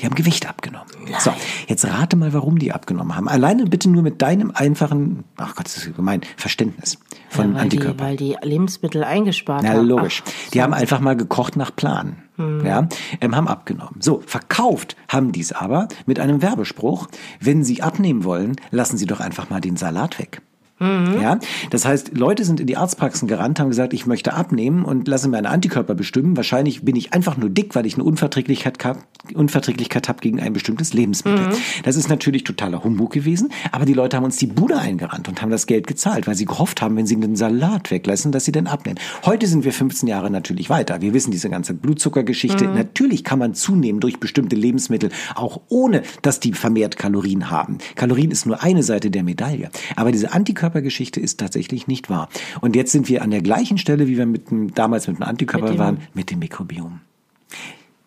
[0.00, 0.86] Die haben Gewicht abgenommen.
[1.18, 1.32] So,
[1.66, 3.28] jetzt rate mal, warum die abgenommen haben.
[3.28, 7.68] Alleine bitte nur mit deinem einfachen, ach Gott, das ist gemein, Verständnis von Ja, weil,
[7.68, 8.06] die, Antikörpern.
[8.06, 9.86] weil die Lebensmittel eingespart Na, haben.
[9.88, 10.22] logisch.
[10.24, 12.22] Ach, Die haben einfach mal gekocht nach Plan.
[12.64, 12.88] Ja,
[13.20, 13.96] ähm, haben abgenommen.
[14.00, 17.08] So, verkauft haben die es aber mit einem Werbespruch.
[17.40, 20.40] Wenn Sie abnehmen wollen, lassen Sie doch einfach mal den Salat weg.
[20.80, 21.38] Ja,
[21.70, 25.28] das heißt, Leute sind in die Arztpraxen gerannt, haben gesagt, ich möchte abnehmen und lasse
[25.28, 26.36] meine Antikörper bestimmen.
[26.36, 30.52] Wahrscheinlich bin ich einfach nur dick, weil ich eine Unverträglichkeit, hab- Unverträglichkeit habe gegen ein
[30.52, 31.48] bestimmtes Lebensmittel.
[31.82, 35.42] Das ist natürlich totaler Humbug gewesen, aber die Leute haben uns die Bude eingerannt und
[35.42, 38.52] haben das Geld gezahlt, weil sie gehofft haben, wenn sie den Salat weglassen, dass sie
[38.52, 38.98] den abnehmen.
[39.24, 41.00] Heute sind wir 15 Jahre natürlich weiter.
[41.00, 42.66] Wir wissen diese ganze Blutzuckergeschichte.
[42.68, 47.78] Natürlich kann man zunehmen durch bestimmte Lebensmittel, auch ohne, dass die vermehrt Kalorien haben.
[47.96, 49.70] Kalorien ist nur eine Seite der Medaille.
[49.96, 50.32] Aber diese
[50.68, 52.28] Antikörpergeschichte ist tatsächlich nicht wahr.
[52.60, 55.22] Und jetzt sind wir an der gleichen Stelle, wie wir mit dem, damals mit dem
[55.22, 57.00] Antikörper Mit waren, mit dem Mikrobiom.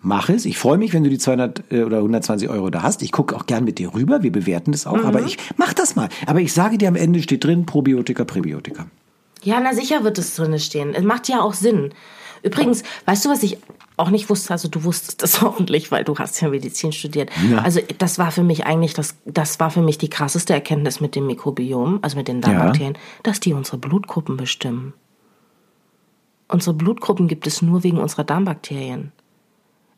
[0.04, 0.46] Mach es.
[0.46, 3.02] Ich freue mich, wenn du die 200 äh, oder 120 Euro da hast.
[3.04, 4.24] Ich gucke auch gern mit dir rüber.
[4.24, 4.98] Wir bewerten das auch.
[4.98, 5.06] Mhm.
[5.06, 6.10] Aber ich mach das mal.
[6.26, 8.88] Aber ich sage dir am Ende steht drin Probiotika, Präbiotika.
[9.44, 10.94] Ja, na sicher wird es drinne stehen.
[10.94, 11.94] Es macht ja auch Sinn.
[12.44, 13.58] Übrigens, weißt du, was ich
[13.98, 14.52] auch nicht wusste?
[14.52, 17.30] Also du wusstest das hoffentlich, weil du hast ja Medizin studiert.
[17.50, 17.60] Ja.
[17.60, 21.16] Also das war für mich eigentlich das, das war für mich die krasseste Erkenntnis mit
[21.16, 24.94] dem Mikrobiom, also mit den Darmbakterien, dass die unsere Blutgruppen bestimmen.
[26.48, 29.14] Unsere Blutgruppen gibt es nur wegen unserer Darmbakterien.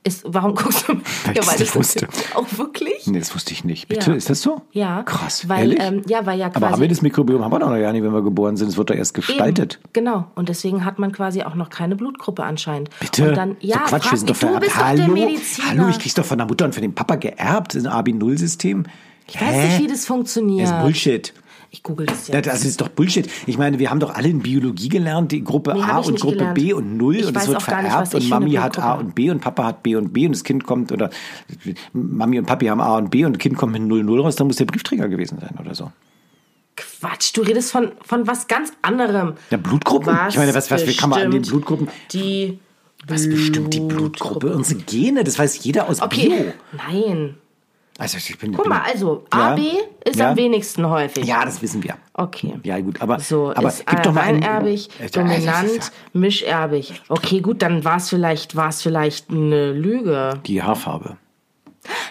[0.05, 0.93] Ist, warum guckst du?
[1.25, 2.07] Weil ich das wusste.
[2.35, 3.07] Auch wirklich?
[3.07, 3.87] Nee, das wusste ich nicht.
[3.87, 4.17] Bitte, Ja.
[4.17, 4.61] ist das so?
[4.73, 5.03] Ja.
[5.03, 5.47] Krass.
[5.47, 5.79] Weil, Ehrlich?
[5.81, 7.93] ähm, ja, weil ja Aber quasi- haben wir das Mikrobiom haben wir doch noch gar
[7.93, 8.67] nicht, wenn wir geboren sind.
[8.67, 9.79] Es wird doch erst gestaltet.
[9.81, 10.27] Eben, genau.
[10.35, 12.89] Und deswegen hat man quasi auch noch keine Blutgruppe anscheinend.
[12.99, 13.29] Bitte?
[13.29, 14.97] Und dann, ja, so Quatsch, wir sind doch mich, du bist doch Hallo?
[14.97, 15.67] der Mediziner.
[15.69, 17.73] Hallo, ich krieg's doch von der Mutter und von dem Papa geerbt.
[17.75, 18.85] Das ist ein AB0-System.
[19.29, 20.67] Ich weiß nicht, wie das funktioniert.
[20.67, 21.33] Das ist Bullshit.
[21.75, 22.45] Ich google das Ja, jetzt.
[22.45, 23.27] das ist doch Bullshit.
[23.47, 26.21] Ich meine, wir haben doch alle in Biologie gelernt, die Gruppe Nee, A und nicht
[26.21, 26.53] Gruppe gelernt.
[26.55, 28.93] B und Null Ich und es wird nicht, vererbt was ich und Mami hat A
[28.93, 31.09] und B und Papa hat B und B und das Kind kommt oder
[31.93, 34.45] Mami und Papi haben A und B und das Kind kommt mit 00 raus, dann
[34.47, 35.91] muss der Briefträger gewesen sein oder so.
[36.75, 39.33] Quatsch, du redest von, von was ganz anderem.
[39.49, 40.15] Ja, Blutgruppen?
[40.29, 42.59] Ich meine, was- was- kann man an den Blutgruppen- Die
[43.07, 44.55] Was bestimmt die Blutgruppe?
[44.55, 46.53] Unsere Gene, das weiß jeder aus Okay, Bio.
[46.87, 47.35] nein.
[47.99, 49.53] Also ich bin, Guck bin, mal, also Ja.
[49.53, 49.59] AB
[50.03, 50.31] ist Ja.
[50.31, 51.25] am wenigsten häufig.
[51.25, 51.95] Ja, das wissen wir.
[52.13, 52.59] Okay.
[52.63, 57.01] Ja, gut, aber, So, aber ist gib doch mal reinerbig, Äh, dominant, mischerbig.
[57.09, 60.39] Okay, gut, dann war es vielleicht, war's vielleicht eine Lüge.
[60.45, 61.17] Die Haarfarbe.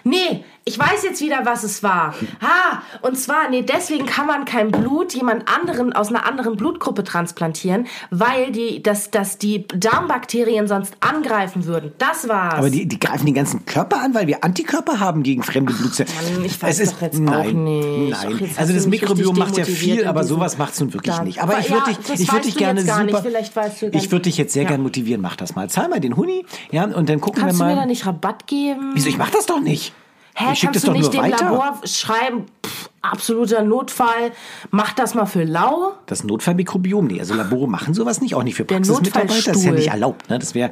[0.04, 2.14] Nee, ich weiß jetzt wieder, was es war.
[2.40, 7.02] Ah, und zwar, nee, deswegen kann man kein Blut jemand anderen aus einer anderen Blutgruppe
[7.04, 11.92] transplantieren, weil die, dass, dass die Darmbakterien sonst angreifen würden.
[11.98, 12.54] Das war's.
[12.54, 16.10] Aber die, die greifen den ganzen Körper an, weil wir Antikörper haben gegen fremde Blutzellen.
[16.34, 18.14] Mann, ich weiß es ist, doch jetzt nein, auch nicht.
[18.16, 20.92] Ach, Nein, hast also du das Mikrobiom macht ja viel, aber sowas macht es nun
[20.94, 21.42] wirklich Da- nicht.
[21.42, 24.10] Aber ich Ja, würde dich, das ich würde dich du gerne super, weißt du ich
[24.12, 24.68] würde dich jetzt sehr Ja.
[24.68, 25.20] gerne motivieren.
[25.20, 25.68] Mach das mal.
[25.68, 27.80] Zahl mal den Huni, ja, und dann gucken Kannst du wir mir mal.
[27.80, 28.92] da nicht Rabatt geben?
[28.94, 29.08] Wieso?
[29.08, 29.92] Ich mach das doch nicht.
[30.34, 31.44] Hä, ich schicke das kannst du doch nicht dem weiter.
[31.50, 34.32] Labor schreiben, pff, absoluter Notfall,
[34.70, 35.92] mach das mal für lau?
[36.06, 39.34] Das Notfallmikrobiom, nee, also Labore machen sowas nicht, auch nicht für Praxismitarbeiter.
[39.52, 40.30] Das ist ja nicht erlaubt.
[40.30, 40.38] Ne?
[40.38, 40.70] Das wäre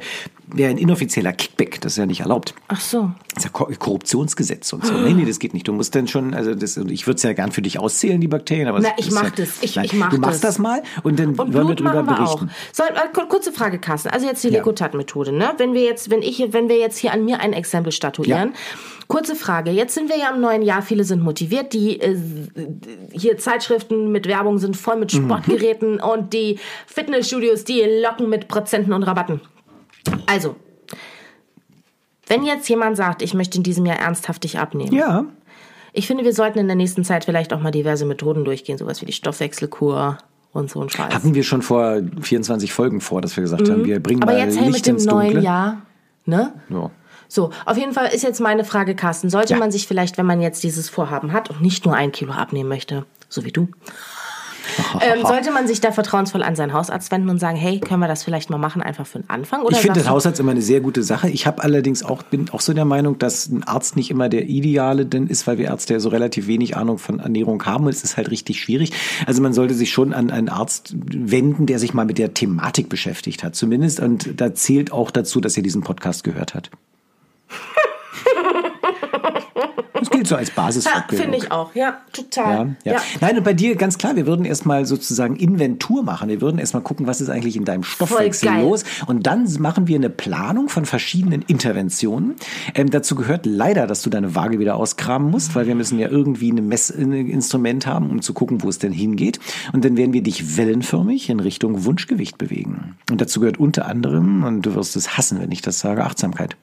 [0.53, 2.53] wär ein inoffizieller Kickback, das ist ja nicht erlaubt.
[2.67, 3.11] Ach so.
[3.33, 4.93] Das ist ja Ko- Korruptionsgesetz und so.
[4.93, 5.67] Nee, nee, das geht nicht.
[5.67, 8.27] Du musst dann schon, also das, ich würde es ja gern für dich auszählen, die
[8.27, 9.49] Bakterien, aber Na, das ich mach ja, das.
[9.61, 10.55] Ich- Nein, ich mach Du machst das.
[10.55, 12.05] das mal und dann Und wollen wir drüber wir auch.
[12.35, 12.49] berichten.
[12.73, 14.09] So, äh, kur- kurze Frage, Carsten.
[14.09, 14.55] Also jetzt die Ja.
[14.55, 15.51] Lekutat-Methode, ne?
[15.57, 18.53] Wenn wir jetzt, wenn ich, hier- wenn wir jetzt hier an mir ein Exempel statuieren.
[19.07, 19.71] Kurze Frage.
[19.71, 20.81] Jetzt sind wir ja im neuen Jahr.
[20.81, 21.73] Viele sind motiviert.
[21.73, 22.17] Die äh,
[23.11, 25.25] hier Zeitschriften mit Werbung sind voll mit Mhm.
[25.25, 29.41] Sportgeräten und die Fitnessstudios, die locken mit Prozenten und Rabatten.
[30.27, 30.55] Also,
[32.27, 35.25] wenn jetzt jemand sagt, ich möchte in diesem Jahr ernsthaftig abnehmen, Ja,
[35.93, 39.01] ich finde, wir sollten in der nächsten Zeit vielleicht auch mal diverse Methoden durchgehen, sowas
[39.01, 40.17] wie die Stoffwechselkur
[40.53, 41.13] und so ein Scheiß.
[41.13, 44.23] hatten wir schon vor 24 Folgen vor, dass wir gesagt haben, wir bringen Mhm.
[44.23, 45.41] Aber mal jetzt hey Licht mit dem neuen.
[45.41, 45.81] Jahr,
[46.25, 46.53] ne?
[46.69, 46.91] Ja.
[47.33, 49.59] So, auf jeden Fall ist jetzt meine Frage, Carsten, sollte Ja.
[49.59, 52.67] man sich vielleicht, wenn man jetzt dieses Vorhaben hat und nicht nur ein Kilo abnehmen
[52.67, 53.69] möchte, so wie du,
[55.01, 58.09] ähm, sollte man sich da vertrauensvoll an seinen Hausarzt wenden und sagen, hey, können wir
[58.09, 59.61] das vielleicht mal machen, einfach für den Anfang?
[59.61, 61.29] Oder Ich finde du- Hausarzt immer eine sehr gute Sache.
[61.29, 64.49] Ich habe allerdings auch, bin auch so der Meinung, dass ein Arzt nicht immer der
[64.49, 67.91] Ideale denn ist, weil wir Ärzte ja so relativ wenig Ahnung von Ernährung haben und
[67.91, 68.91] es ist halt richtig schwierig.
[69.25, 72.89] Also man sollte sich schon an einen Arzt wenden, der sich mal mit der Thematik
[72.89, 74.01] beschäftigt hat, zumindest.
[74.01, 76.69] Und da zählt auch dazu, dass er diesen Podcast gehört hat.
[79.93, 81.23] Das gilt so als Ja, Basisfortbildung.
[81.31, 82.75] finde ich auch, ja, total.
[82.83, 83.01] Ja, ja.
[83.21, 86.29] Nein, und bei dir ganz klar, wir würden erstmal sozusagen Inventur machen.
[86.29, 88.83] Wir würden erstmal gucken, was ist eigentlich in deinem Stoffwechsel los.
[89.07, 92.35] Und dann machen wir eine Planung von verschiedenen Interventionen.
[92.75, 96.09] Ähm, dazu gehört leider, dass du deine Waage wieder auskramen musst, weil wir müssen ja
[96.09, 99.39] irgendwie ein Messinstrument haben, um zu gucken, wo es denn hingeht.
[99.73, 102.95] Und dann werden wir dich wellenförmig in Richtung Wunschgewicht bewegen.
[103.09, 106.55] Und dazu gehört unter anderem, und du wirst es hassen, wenn ich das sage, Achtsamkeit.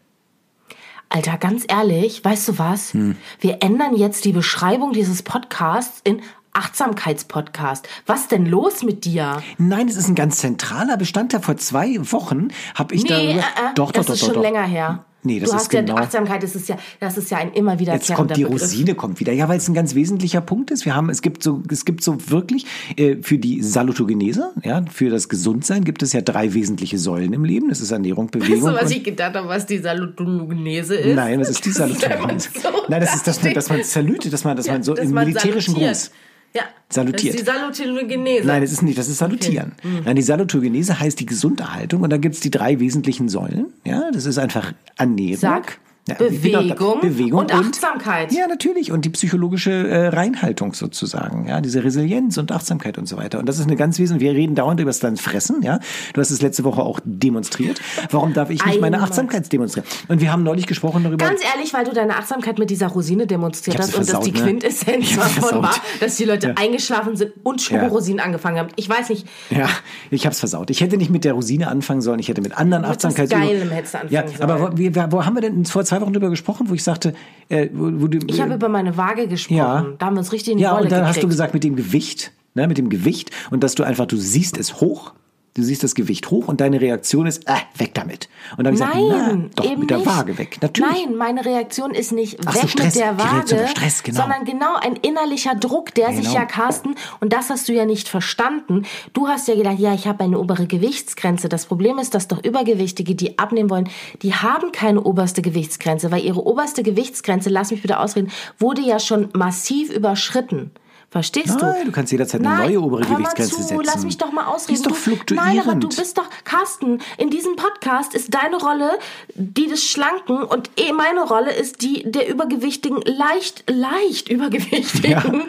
[1.10, 2.94] Alter, ganz ehrlich, weißt du was?
[3.40, 6.20] Wir ändern jetzt die Beschreibung dieses Podcasts in
[6.52, 7.88] Achtsamkeitspodcast.
[8.06, 9.42] Was denn los mit dir?
[9.58, 11.40] Nein, es ist ein ganz zentraler Bestandteil.
[11.40, 13.32] Vor zwei Wochen habe ich Nee, darüber...
[13.32, 14.42] äh, äh, doch, doch, das doch, ist doch, schon doch.
[14.42, 15.04] länger her.
[15.24, 15.96] Nee, das du ist hast genau.
[15.96, 18.62] ja Achtsamkeit, das ist ja, das ist ja ein immer wieder Jetzt kommt die Begriff.
[18.62, 19.32] Rosine kommt wieder.
[19.32, 20.84] Ja, weil es ein ganz wesentlicher Punkt ist.
[20.84, 25.10] Wir haben, es gibt so, es gibt so wirklich äh, für die Salutogenese, ja, für
[25.10, 27.68] das Gesundsein gibt es ja drei wesentliche Säulen im Leben.
[27.68, 28.62] Das ist Ernährung, Bewegung.
[28.62, 31.16] Weißt du, was ich gedacht habe, was die Salutogenese ist?
[31.16, 32.50] Nein, was ist die Das ist, man Salutogenese?
[32.62, 35.04] so Nein, das ist, dass man, dass man salutet, dass man, dass man so dass
[35.04, 35.96] im man militärischen salutiert.
[35.96, 36.10] Gruß.
[36.54, 37.34] Ja, Salutiert.
[37.34, 38.46] Das ist die Salutogenese.
[38.46, 39.72] Nein, das ist nicht, das ist Salutieren.
[39.82, 40.00] Mhm.
[40.04, 43.72] Nein, die Salutogenese heißt die Gesunderhaltung und da gibt's die drei wesentlichen Säulen.
[43.84, 45.36] Ja, das ist einfach Ernährung.
[45.36, 45.78] Sag,
[46.08, 48.32] ja, Bewegung Bewegung und Achtsamkeit.
[48.32, 48.90] Ja, natürlich.
[48.92, 51.46] Und die psychologische äh, Reinhaltung sozusagen.
[51.48, 53.38] Ja, diese Resilienz und Achtsamkeit und so weiter.
[53.38, 55.62] Und das ist eine ganz wesentliche, wir reden dauernd über das dann Fressen.
[55.62, 55.78] Ja,
[56.14, 57.80] du hast es letzte Woche auch demonstriert.
[58.10, 59.00] Warum darf ich nicht meine.
[59.00, 59.86] Achtsamkeit demonstrieren?
[60.08, 61.24] Und wir haben neulich gesprochen darüber.
[61.26, 64.26] Ganz ehrlich, weil du deine Achtsamkeit mit dieser Rosine demonstriert hast sie und dass versaut,
[64.26, 64.40] die ne?
[64.44, 65.80] Quintessenz davon war, versaut.
[66.00, 66.54] dass die Leute Ja.
[66.56, 68.68] eingeschlafen sind und Schokorosinen angefangen haben.
[68.76, 69.68] Ich weiß nicht, Ja,
[70.10, 70.70] ich hab's versaut.
[70.70, 73.48] Ich hätte nicht mit der Rosine anfangen sollen, ich hätte mit anderen Achtsamkeitsübungen.
[73.50, 74.72] Geilem hättest du Ja, anfangen aber sollen.
[74.72, 77.14] wo, wir, wo haben wir denn vor zwei Wochen drüber gesprochen, wo ich sagte,
[77.48, 79.56] äh, wo, wo du, ich habe über meine Waage gesprochen.
[79.56, 79.86] Ja.
[79.98, 81.16] Da haben wir uns richtig in die ja, Rolle und dann gekriegt.
[81.16, 84.16] hast du gesagt mit dem Gewicht, ne, mit dem Gewicht und dass du einfach, du
[84.16, 85.12] siehst es hoch,
[85.58, 88.28] du siehst das Gewicht hoch und deine Reaktion ist, äh, weg damit.
[88.56, 90.06] Und dann habe ich gesagt, Nein, na, doch mit der nicht.
[90.06, 90.58] Waage weg.
[90.62, 91.06] Natürlich.
[91.06, 94.20] Nein, meine Reaktion ist nicht Ach so, weg Stress, mit der Waage, Stress, genau.
[94.20, 96.34] sondern genau ein innerlicher Druck, der sich Genau.
[96.40, 98.84] ja, Carsten, und das hast du ja nicht verstanden.
[99.14, 101.48] Du hast ja gedacht, ja, ich habe eine obere Gewichtsgrenze.
[101.48, 103.88] Das Problem ist, dass doch Übergewichtige, die abnehmen wollen,
[104.22, 109.00] die haben keine oberste Gewichtsgrenze, weil ihre oberste Gewichtsgrenze, lass mich bitte ausreden, wurde ja
[109.00, 110.70] schon massiv überschritten.
[111.10, 111.64] Verstehst du?
[111.64, 113.82] Nein, du kannst jederzeit eine Nein, neue obere Gewichtsgrenze zu, setzen.
[113.82, 114.74] Lass mich doch mal ausreden.
[114.74, 115.48] Ist doch fluktuierend.
[115.48, 118.98] Nein, aber du bist doch, Carsten, in diesem Podcast ist deine Rolle
[119.34, 125.44] die des Schlanken und eh meine Rolle ist die der übergewichtigen, leicht, leicht übergewichtigen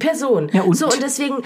[0.00, 0.50] Person.
[0.52, 0.74] Ja, und?
[0.74, 1.44] So, und deswegen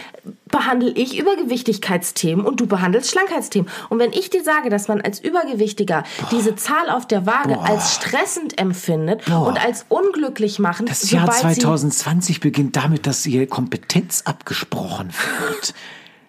[0.52, 3.68] behandle ich Übergewichtigkeitsthemen und du behandelst Schlankheitsthemen.
[3.88, 7.96] Und wenn ich dir sage, dass man als Übergewichtiger diese Zahl auf der Waage als
[7.96, 13.48] stressend empfindet und als unglücklich machend, Das Jahr sobald sie 2020 beginnt damit, dass ihr
[13.48, 15.08] Kompetenz abgesprochen
[15.40, 15.74] wird.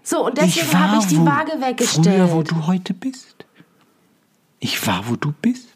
[0.02, 2.08] So, und deswegen habe ich die Waage weggestellt.
[2.08, 3.46] Früher, wo du heute bist.
[4.60, 5.73] Ich war, wo du bist.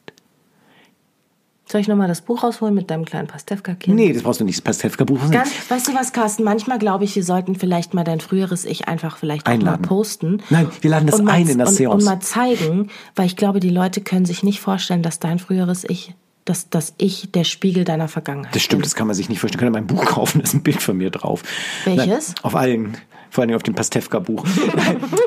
[1.69, 3.93] Soll ich nochmal das Buch rausholen mit deinem kleinen Pastewka-Kind?
[3.93, 4.57] Nee, das brauchst du nicht.
[4.57, 5.29] Das Pastewka-Buch.
[5.31, 6.43] Ganz, weißt du was, Carsten?
[6.43, 9.81] Manchmal glaube ich, wir sollten vielleicht mal dein früheres Ich einfach vielleicht Einladen.
[9.81, 10.41] mal posten.
[10.49, 11.95] Nein, wir laden das ein in das und, Seance.
[11.97, 15.83] Und mal zeigen, weil ich glaube, die Leute können sich nicht vorstellen, dass dein früheres
[15.83, 16.13] Ich,
[16.45, 19.59] dass das Ich der Spiegel deiner Vergangenheit Das stimmt, das kann man sich nicht vorstellen.
[19.59, 21.43] Könnt ihr mein Buch kaufen, da ist ein Bild von mir drauf.
[21.83, 22.29] Welches?
[22.29, 22.97] Nein, auf allen.
[23.29, 24.45] Vor allem auf dem Pastewka-Buch.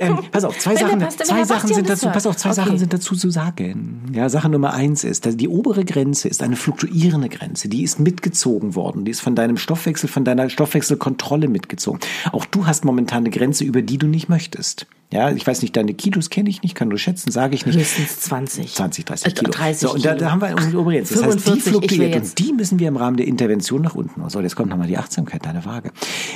[0.00, 2.56] Ähm, pass auf, zwei Sachen, zwei Sachen sind dazu, pass auf, zwei Okay.
[2.56, 4.10] Sachen sind dazu zu sagen.
[4.12, 7.68] Ja, Sache Nummer eins ist, dass die obere Grenze ist eine fluktuierende Grenze.
[7.68, 9.04] Die ist mitgezogen worden.
[9.04, 12.00] Die ist von deinem Stoffwechsel, von deiner Stoffwechselkontrolle mitgezogen.
[12.32, 14.86] Auch du hast momentan eine Grenze, über die du nicht möchtest.
[15.12, 17.76] Ja, ich weiß nicht, deine Kilos kenne ich nicht, kann nur schätzen, sage ich nicht.
[17.76, 18.74] Höchstens 20.
[18.74, 19.50] 20, 30 Äh, Kilo.
[19.50, 21.14] 30 so, und da, da haben wir unsere obere Grenze.
[21.14, 23.82] Das heißt, die 45, ich will fluktuiert und die müssen wir im Rahmen der Intervention
[23.82, 24.22] nach unten.
[24.30, 25.90] So, jetzt kommt nochmal die Achtsamkeit, deine Waage.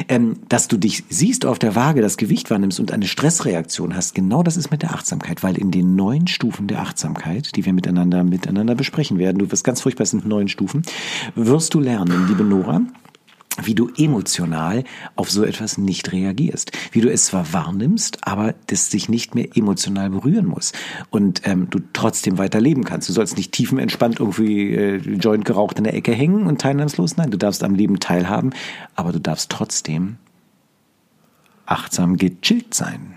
[0.08, 4.16] Ähm, dass du dich siehst auf der Waage, das Gewicht wahrnimmst und eine Stressreaktion hast,
[4.16, 7.72] genau das ist mit der Achtsamkeit, weil in den neun Stufen der Achtsamkeit, die wir
[7.72, 10.82] miteinander, miteinander besprechen werden, du wirst ganz furchtbar, es sind neun Stufen,
[11.37, 12.80] wirst du lernen, liebe Nora,
[13.62, 14.85] wie du emotional
[15.17, 16.73] auf so etwas nicht reagierst.
[16.93, 20.73] Wie du es zwar wahrnimmst, aber das sich nicht mehr emotional berühren muss.
[21.11, 23.09] Und ähm, du trotzdem weiter leben kannst.
[23.09, 27.17] Du sollst nicht tiefenentspannt irgendwie äh, Joint geraucht in der Ecke hängen und teilnahmslos.
[27.17, 28.51] Nein, du darfst am Leben teilhaben,
[28.97, 30.17] aber du darfst trotzdem
[31.67, 33.17] achtsam gechillt sein.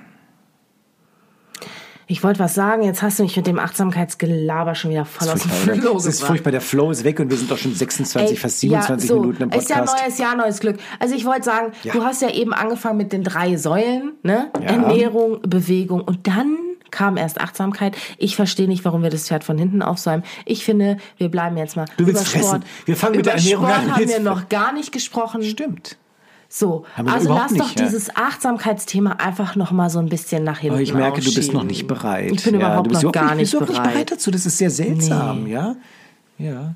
[2.10, 5.42] Ich wollte was sagen, jetzt hast du mich mit dem Achtsamkeitsgelaber schon wieder voll aus
[5.42, 5.52] dem?
[5.52, 8.38] Flow Es ist furchtbar, der Flow ist weg und wir sind doch schon 26, Ey,
[8.38, 10.04] fast 27 ja, so, Minuten im Ist ja Podcast.
[10.04, 10.78] neues Jahr, neues Glück.
[11.00, 11.92] Also ich wollte sagen, Ja.
[11.94, 14.50] du hast ja eben angefangen mit den drei Säulen, ne?
[14.62, 14.68] Ja.
[14.68, 16.56] Ernährung, Bewegung und dann
[16.92, 17.98] kam erst Achtsamkeit.
[18.18, 20.24] Ich verstehe nicht, warum wir das Pferd von hinten aufsäumen.
[20.46, 22.48] Ich finde, wir bleiben jetzt mal Du willst über fressen.
[22.48, 22.64] Sport.
[22.86, 23.96] Wir fangen mit über der Ernährung Sport an.
[23.98, 25.44] haben wir noch gar nicht gesprochen.
[25.44, 25.98] Stimmt.
[26.50, 27.86] So, also lass doch nicht, ja.
[27.86, 31.52] dieses Achtsamkeitsthema einfach noch mal so ein bisschen nach hinten Aber ich merke, du bist
[31.54, 32.32] noch nicht bereit.
[32.32, 33.70] Ich bin ja, überhaupt noch überhaupt gar nicht, bereit.
[33.70, 34.32] nicht bereit dazu.
[34.32, 35.52] Das ist sehr seltsam, Nee.
[35.52, 35.76] ja?
[36.38, 36.76] Ja.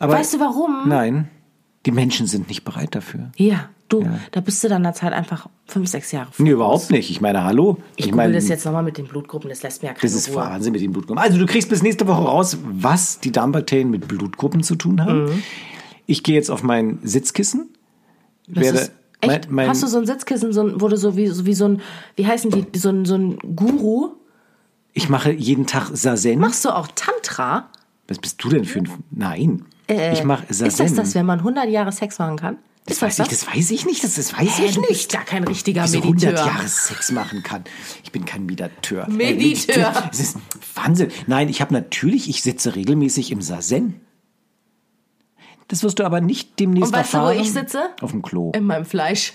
[0.00, 0.88] Aber Weißt du warum?
[0.88, 1.28] Nein,
[1.86, 3.30] die Menschen sind nicht bereit dafür.
[3.36, 4.18] Ja, du, Ja.
[4.32, 7.08] da bist du dann der Zeit einfach fünf, sechs Jahre Nee, überhaupt nicht.
[7.10, 7.78] Ich meine, hallo.
[7.96, 10.14] Ich, meine, google das jetzt nochmal mit den Blutgruppen, das lässt mir ja keine Das
[10.14, 10.36] ist Ruhe.
[10.36, 11.22] Wahnsinn mit den Blutgruppen.
[11.22, 15.26] Also du kriegst bis nächste Woche raus, was die Darmbakterien mit Blutgruppen zu tun haben.
[15.26, 15.42] Mhm.
[16.06, 17.68] Ich gehe jetzt auf mein Sitzkissen.
[18.48, 18.90] Das werde
[19.22, 21.46] echt, mein, mein, hast du so ein Sitzkissen, so ein, wo du so wie, so
[21.46, 21.80] wie so ein,
[22.16, 24.10] wie heißen die, so ein, so ein Guru?
[24.94, 26.38] ich mache jeden Tag Sazen.
[26.38, 27.70] Machst du auch Tantra?
[28.08, 28.90] Was bist du denn für ein...
[29.10, 29.64] Nein.
[29.88, 30.64] ich mache Sazen.
[30.64, 32.58] Äh, Ist das das, wenn man 100 Jahre Sex machen kann?
[32.84, 34.04] das, Ist weiß ich, das weiß ich nicht.
[34.04, 34.88] Das, das weiß Hä, ich du nicht.
[34.90, 36.30] bist gar kein richtiger Wieso Mediteur.
[36.30, 37.64] 100 Jahre Sex machen kann.
[38.02, 39.06] Ich bin kein Mediteur.
[39.08, 40.10] Äh, Mediteur.
[40.10, 40.36] Es ist
[40.74, 41.10] Wahnsinn.
[41.26, 44.00] Nein, ich habe natürlich, ich sitze regelmäßig im Sazen.
[45.72, 47.40] Das wirst du aber nicht demnächst Und weißt du, wo erfahren.
[47.40, 47.84] ich sitze?
[48.02, 48.52] Auf dem Klo.
[48.54, 49.32] In meinem Fleisch.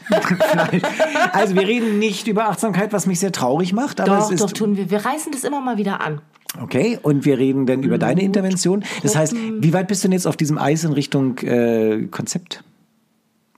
[1.34, 4.00] also wir reden nicht über Achtsamkeit, was mich sehr traurig macht.
[4.00, 4.92] Aber doch, es ist, doch, tun wir.
[4.92, 6.22] Wir reißen das immer mal wieder an.
[6.62, 8.84] Okay, und wir reden dann über deine Intervention.
[9.02, 12.64] Das heißt, wie weit bist du denn jetzt auf diesem Eis in Richtung äh, Konzept?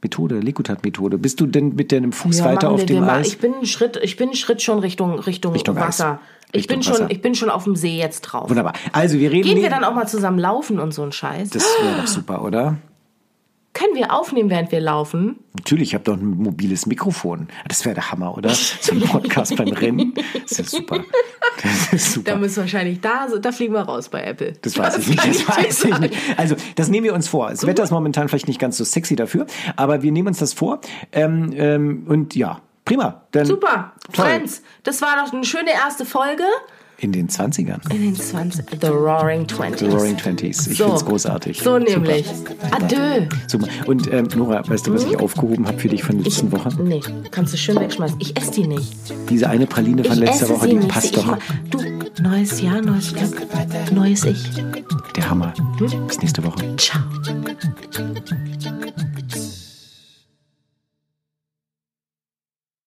[0.01, 1.17] Methode, Lekutat-Methode.
[1.17, 3.27] Bist du denn mit deinem Fuß Ja, weiter auf dem Eis?
[3.27, 5.75] ich bin einen Schritt, ich bin einen Schritt schon Richtung Richtung, Richtung.
[5.75, 6.19] Wasser.
[6.51, 7.11] Ich Richtung bin schon, Wasser.
[7.11, 8.49] ich bin schon auf dem See jetzt drauf.
[8.49, 8.73] Wunderbar.
[8.93, 9.47] Also wir reden.
[9.47, 11.49] Gehen wir dann auch mal zusammen laufen und so ein Scheiß?
[11.49, 12.77] das wäre doch super, oder?
[13.73, 15.39] Können wir aufnehmen, während wir laufen?
[15.53, 17.47] Natürlich, ich habe doch ein mobiles Mikrofon.
[17.67, 18.49] Das wäre der Hammer, oder?
[18.81, 20.13] So ein Podcast beim Rennen.
[20.47, 21.03] Das ist super.
[21.61, 22.31] Das ist super.
[22.31, 24.53] Da müssen wir wahrscheinlich da, da fliegen wir raus bei Apple.
[24.61, 26.15] Das weiß ich nicht, das weiß ich nicht.
[26.37, 27.49] Also, das nehmen wir uns vor.
[27.49, 30.53] Das Wetter ist momentan vielleicht nicht ganz so sexy dafür, aber wir nehmen uns das
[30.53, 30.79] vor.
[31.11, 33.23] Ähm, ähm, und ja, prima.
[33.31, 34.25] Dann Super, Toll.
[34.25, 36.43] Friends, das war doch eine schöne erste Folge
[37.01, 37.79] In den 20ern.
[37.93, 39.79] in den 20 The Roaring Twenties.
[39.79, 40.67] The Roaring Twenties.
[40.67, 40.87] Ich so.
[40.87, 41.61] find's großartig.
[41.61, 42.25] So nämlich.
[42.71, 43.25] Adieu.
[43.47, 43.67] Super.
[43.87, 46.69] Und ähm, Nora, weißt du, was ich aufgehoben habe für dich von letzten Woche?
[46.81, 48.17] Nee, kannst du schön wegschmeißen.
[48.19, 48.93] Ich esse die nicht.
[49.29, 50.89] Diese eine Praline von Ich letzter Woche, die nicht.
[50.89, 51.37] passt Ich doch.
[51.69, 51.79] Du,
[52.21, 53.41] neues Jahr, neues Glück,
[53.93, 54.49] neues Ich.
[55.15, 55.53] Der Hammer.
[56.07, 56.75] Bis nächste Woche.
[56.77, 57.01] Ciao.